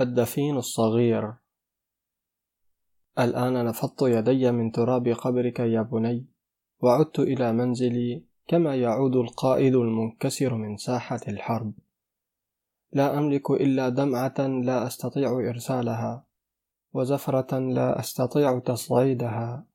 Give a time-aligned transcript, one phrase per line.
[0.00, 1.34] الدفين الصغير.
[3.18, 6.26] الآن نفضت يدي من تراب قبرك يا بني
[6.80, 11.72] وعدت إلى منزلي كما يعود القائد المنكسر من ساحة الحرب.
[12.92, 16.24] لا أملك إلا دمعة لا أستطيع إرسالها
[16.92, 19.66] وزفرة لا أستطيع تصعيدها.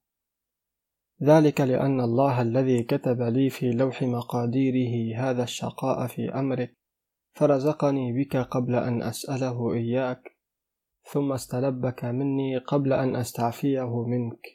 [1.24, 6.78] ذلك لأن الله الذي كتب لي في لوح مقاديره هذا الشقاء في أمرك
[7.38, 10.38] فرزقني بك قبل أن أسأله إياك
[11.04, 14.48] ثم استلبك مني قبل أن أستعفيه منك.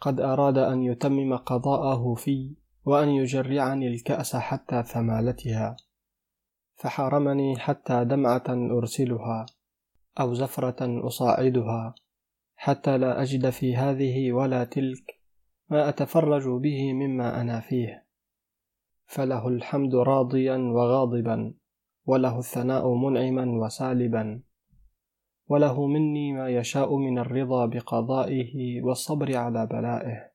[0.00, 2.54] قد أراد أن يتمم قضاءه في
[2.84, 5.76] وأن يجرعني الكأس حتى ثمالتها
[6.74, 9.46] فحرمني حتى دمعة أرسلها
[10.20, 11.94] أو زفرة أصاعدها
[12.56, 15.20] حتى لا أجد في هذه ولا تلك
[15.68, 18.06] ما أتفرج به مما أنا فيه.
[19.06, 21.54] فله الحمد راضيا وغاضبا.
[22.06, 24.42] وله الثناء منعما وسالبا.
[25.46, 30.32] وله مني ما يشاء من الرضا بقضائه والصبر على بلائه.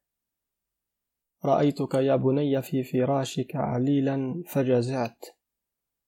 [1.45, 5.25] رأيتك يا بني في فراشك عليلا فجزعت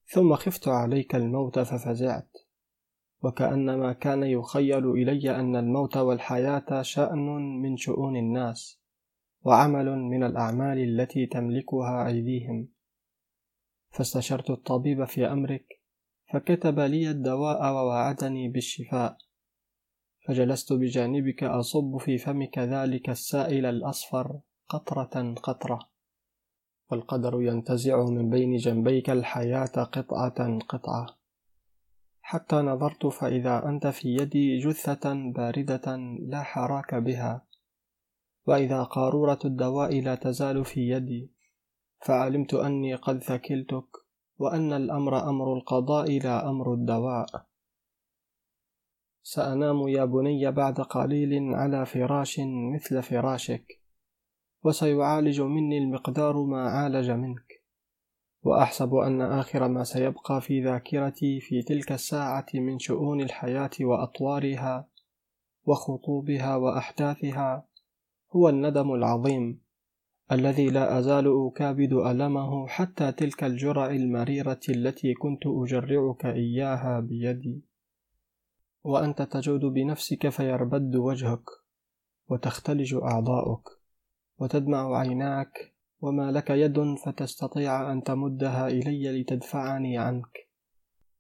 [0.06, 2.38] ثم خفت عليك الموت ففزعت.
[3.24, 7.26] وكأنما كان يخيل إلي أن الموت والحياة شأن
[7.62, 8.80] من شؤون الناس
[9.42, 12.68] وعمل من الأعمال التي تملكها أيديهم.
[13.92, 15.80] فاستشرت الطبيب في أمرك
[16.34, 19.18] فكتب لي الدواء ووعدني بالشفاء.
[20.28, 25.80] فجلست بجانبك أصب في فمك ذلك السائل الأصفر قطرة قطرة.
[26.92, 31.18] والقدر ينتزع من بين جنبيك الحياة قطعة قطعة.
[32.22, 37.46] حتى نظرت فإذا أنت في يدي جثة باردة لا حراك بها.
[38.48, 41.39] وإذا قارورة الدواء لا تزال في يدي.
[42.00, 43.88] فعلمت أني قد ثكلتك
[44.38, 47.46] وأن الأمر أمر القضاء لا أمر الدواء.
[49.24, 52.40] سأنام يا بني بعد قليل على فراش
[52.74, 53.80] مثل فراشك
[54.64, 57.64] وسيعالج مني المقدار ما عالج منك.
[58.44, 64.88] وأحسب أن آخر ما سيبقى في ذاكرتي في تلك الساعة من شؤون الحياة وأطوارها
[65.66, 67.68] وخطوبها وأحداثها
[68.32, 69.69] هو الندم العظيم.
[70.32, 77.62] الذي لا أزال أكابد ألمه حتى تلك الجرع المريرة التي كنت أجرعك إياها بيدي.
[78.84, 81.46] وأنت تجود بنفسك فيربد وجهك
[82.28, 83.70] وتختلج أعضاؤك
[84.38, 90.50] وتدمع عيناك وما لك يد فتستطيع أن تمدها إلي لتدفعني عنك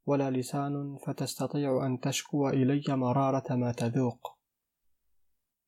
[0.06, 4.38] ولا لسان فتستطيع أن تشكو إلي مرارة ما تذوق.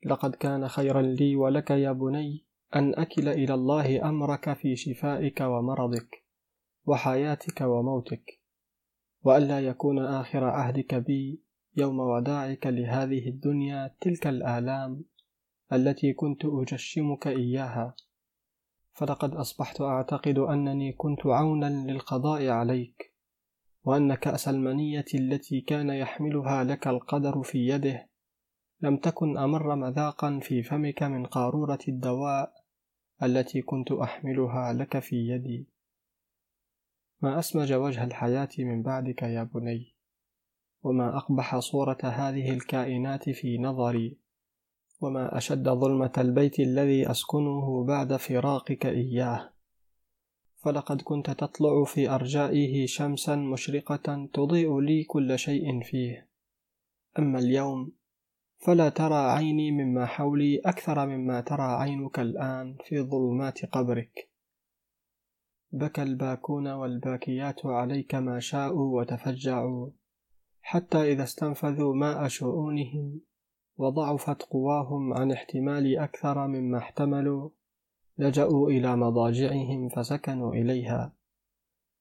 [0.05, 6.23] لقد كان خيرا لي ولك يا بني أن أكل إلى الله أمرك في شفائك ومرضك
[6.85, 8.39] وحياتك وموتك
[9.23, 11.41] وألا يكون آخر عهدك بي
[11.77, 15.03] يوم وداعك لهذه الدنيا تلك الآلام
[15.73, 17.95] التي كنت أجشمك إياها.
[18.93, 23.15] فلقد أصبحت أعتقد أنني كنت عونا للقضاء عليك
[23.83, 28.09] وأن كأس المنية التي كان يحملها لك القدر في يده
[28.81, 32.60] لم تكن أمر مذاقا في فمك من قارورة الدواء
[33.23, 35.65] التي كنت أحملها لك في يدي.
[37.21, 39.93] ما أسمج وجه الحياة من بعدك يا بني
[40.83, 44.17] وما أقبح صورة هذه الكائنات في نظري
[45.01, 49.49] وما أشد ظلمة البيت الذي أسكنه بعد فراقك إياه.
[50.57, 56.27] فلقد كنت تطلع في أرجائه شمسا مشرقة تضيء لي كل شيء فيه.
[57.19, 57.91] أما اليوم
[58.61, 64.29] فلا ترى عيني مما حولي أكثر مما ترى عينك الآن في ظلمات قبرك.
[65.71, 69.89] بكى الباكون والباكيات عليك ما شاءوا وتفجعوا
[70.61, 73.21] حتى إذا استنفذوا ماء شؤونهم
[73.77, 77.49] وضعفت قواهم عن احتمال أكثر مما احتملوا
[78.17, 81.13] لجأوا إلى مضاجعهم فسكنوا إليها.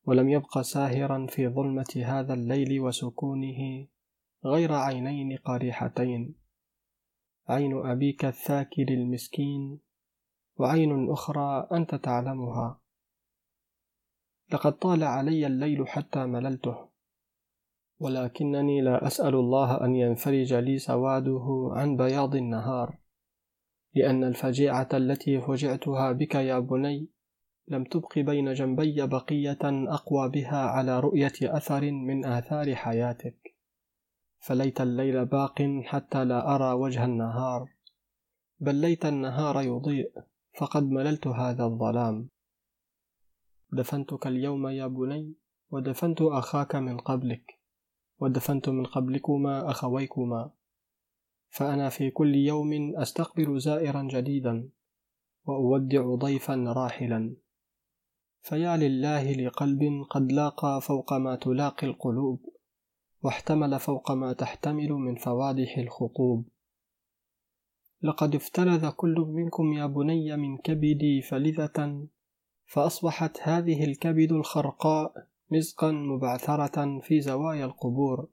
[0.04, 3.86] ولم يبق ساهرا في ظلمة هذا الليل وسكونه
[4.44, 6.39] غير عينين قريحتين.
[7.48, 9.78] عين أبيك الثاكر المسكين
[10.56, 12.80] وعين أخرى أنت تعلمها.
[14.52, 16.88] لقد طال علي الليل حتى مللته
[18.00, 22.98] ولكنني لا أسأل الله أن ينفرج لي سواده عن بياض النهار
[23.94, 27.08] لأن الفجيعة التي فجعتها بك يا بني
[27.68, 33.49] لم تبق بين جنبي بقية أقوى بها على رؤية أثر من آثار حياتك.
[34.40, 37.68] فليت الليل باق حتى لا أرى وجه النهار.
[38.60, 40.12] بل ليت النهار يضيء
[40.58, 42.28] فقد مللت هذا الظلام.
[43.72, 45.34] دفنتك اليوم يا بني
[45.70, 47.58] ودفنت أخاك من قبلك
[48.18, 50.50] ودفنت من قبلكما أخويكما.
[51.50, 54.68] فأنا في كل يوم أستقبل زائرا جديدا
[55.44, 57.36] وأودع ضيفا راحلا.
[58.42, 62.49] فيا لله لقلب قد لاقى فوق ما تلاقي القلوب.
[63.22, 66.48] واحتمل فوق ما تحتمل من فوادح الخطوب.
[68.02, 72.06] لقد افتلذ كل منكم يا بني من كبدي فلذة
[72.66, 78.28] فأصبحت هذه الكبد الخرقاء مزقا مبعثرة في زوايا القبور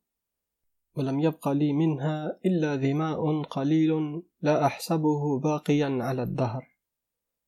[0.95, 6.67] ولم يبق لي منها إلا ذماء قليل لا أحسبه باقيا على الدهر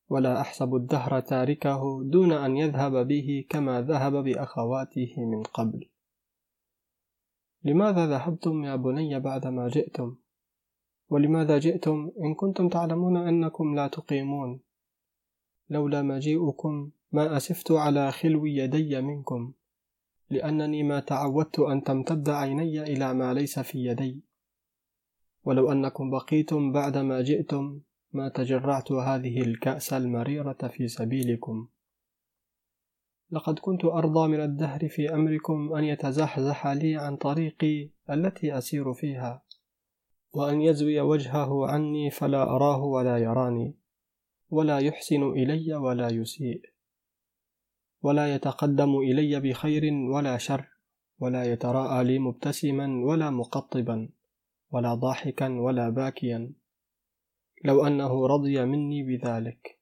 [0.10, 5.90] ولا أحسب الدهر تاركه دون أن يذهب به كما ذهب بأخواته من قبل.
[7.64, 10.16] لماذا ذهبتم يا بني بعدما جئتم؟
[11.10, 14.60] ولماذا جئتم إن كنتم تعلمون أنكم لا تقيمون؟
[15.70, 19.54] لولا مجيئكم ما أسفت على خلو يدي منكم
[20.30, 24.24] لأنني ما تعودت أن تمتد عيني إلى ما ليس في يدي.
[25.44, 27.80] ولو أنكم بقيتم بعدما جئتم
[28.14, 31.68] ما تجرعت هذه الكأس المريرة في سبيلكم.
[33.32, 39.44] لقد كنت أرضى من الدهر في أمركم أن يتزحزح لي عن طريقي التي أسير فيها
[40.34, 43.76] وأن يزوي وجهه عني فلا أراه ولا يراني
[44.50, 46.62] ولا يحسن إلي ولا يسيء
[48.02, 50.68] ولا يتقدم إلي بخير ولا شر
[51.20, 54.10] ولا يتراءى لي مبتسما ولا مقطبا
[54.72, 56.52] ولا ضاحكا ولا باكيا
[57.66, 59.79] لو أنه رضي مني بذلك.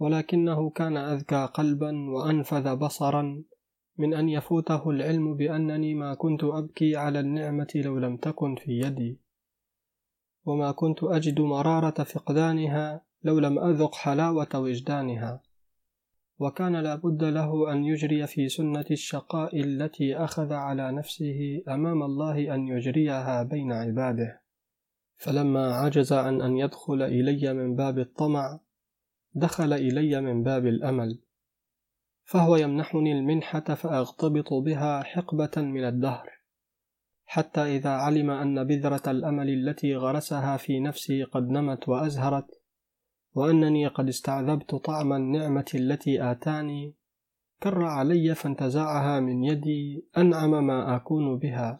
[0.00, 3.42] ولكنه كان أذكى قلبا وأنفذ بصرا
[3.98, 9.20] من أن يفوته العلم بأنني ما كنت أبكي على النعمة لو لم تكن في يدي.
[10.44, 15.42] وما كنت أجد مرارة فقدانها لو لم أذق حلاوة وجدانها.
[16.38, 22.68] وكان لابد له أن يجري في سنة الشقاء التي أخذ على نفسه أمام الله أن
[22.68, 24.40] يجريها بين عباده.
[25.16, 28.60] فلما عجز عن أن يدخل إلي من باب الطمع
[29.34, 31.18] دخل إلي من باب الأمل
[32.24, 36.30] فهو يمنحني المنحة فأغتبط بها حقبة من الدهر
[37.24, 42.62] حتى إذا علم أن بذرة الأمل التي غرسها في نفسي قد نمت وأزهرت
[43.34, 46.94] وأنني قد استعذبت طعم النعمة التي آتاني
[47.62, 51.78] كر علي فانتزعها من يدي أنعم ما أكون بها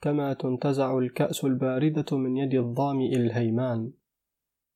[0.00, 3.92] كما تنتزع الكأس الباردة من يد الظامئ الهيمان.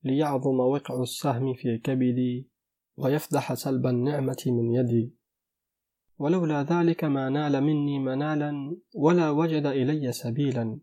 [0.05, 2.49] ليعظم وقع السهم في كبدي
[2.97, 5.15] ويفدح سلب النعمة من يدي.
[6.19, 10.81] ولولا ذلك ما نال مني منالا ولا وجد إلي سبيلا.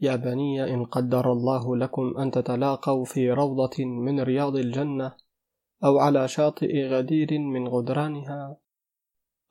[0.00, 5.14] يا بني إن قدر الله لكم أن تتلاقوا في روضة من رياض الجنة
[5.84, 8.56] أو على شاطئ غدير من غدرانها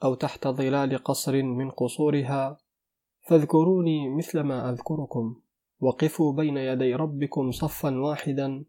[0.04, 2.58] أو تحت ظلال قصر من قصورها
[3.28, 5.42] فاذكروني مثل ما أذكركم.
[5.80, 8.66] وقفوا بين يدي ربكم صفا واحدا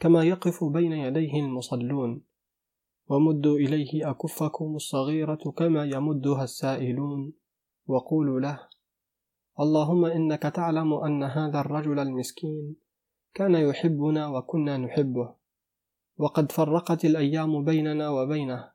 [0.00, 2.22] كما يقف بين يديه المصلون.
[3.08, 7.32] ومدوا إليه أكفكم الصغيرة كما يمدها السائلون.
[7.86, 8.60] وقولوا له
[9.60, 12.76] اللهم إنك تعلم أن هذا الرجل المسكين
[13.34, 15.34] كان يحبنا وكنا نحبه.
[16.18, 18.70] وقد فرقت الأيام بيننا وبينه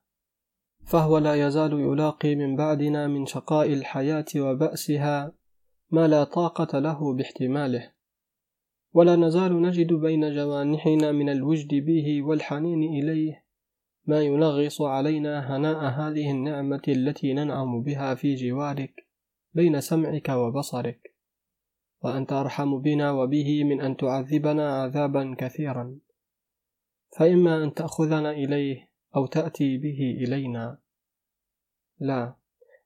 [0.85, 5.40] فهو لا يزال يلاقي من بعدنا من شقاء الحياة وبأسها.
[5.91, 7.91] ما لا طاقة له باحتماله.
[8.93, 13.45] ولا نزال نجد بين جوانحنا من الوجد به والحنين إليه
[14.05, 19.07] ما ينغص علينا هناء هذه النعمة التي ننعم بها في جوارك
[19.53, 21.15] بين سمعك وبصرك.
[22.03, 25.99] وأنت أرحم بنا وبه من أن تعذبنا عذابا كثيرا.
[27.17, 30.77] فإما أن تأخذنا إليه أو تأتي به إلينا.
[31.99, 32.40] لا.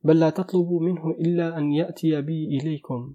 [0.05, 3.13] بل لا تطلبوا منه إلا أن يأتي بي إليكم.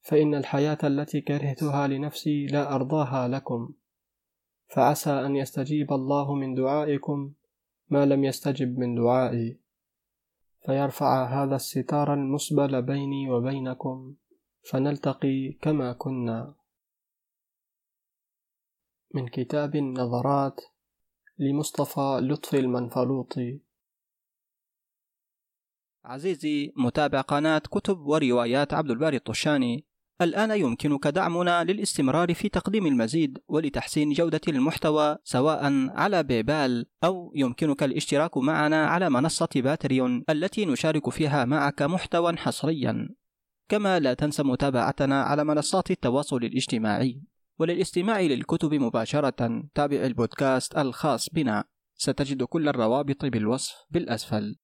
[0.00, 3.72] فإن الحياة التي كرهتها لنفسي لا أرضاها لكم.
[4.68, 7.32] فعسى أن يستجيب الله من دعائكم
[7.88, 9.58] ما لم يستجب من دعائي.
[10.66, 14.14] فيرفع هذا الستار المسبل بيني وبينكم
[14.70, 16.54] فنلتقي كما كنا.
[19.14, 20.60] من كتاب النظرات
[21.38, 23.60] لمصطفى لطفي المنفلوطي.
[26.04, 29.86] عزيزي متابع قناة كتب وروايات عبد الباري الطشاني.
[30.22, 37.82] الآن يمكنك دعمنا للاستمرار في تقديم المزيد ولتحسين جودة المحتوى سواء على PayPal أو يمكنك
[37.82, 43.08] الاشتراك معنا على منصة Patreon التي نشارك فيها معك محتوى حصريا.
[43.68, 47.22] كما لا تنسى متابعتنا على منصات التواصل الاجتماعي.
[47.58, 51.64] وللاستماع للكتب مباشرة تابع البودكاست الخاص بنا.
[51.94, 54.56] ستجد كل الروابط بالوصف بالأسفل.